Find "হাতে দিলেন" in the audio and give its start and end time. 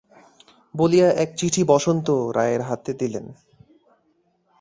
2.61-3.25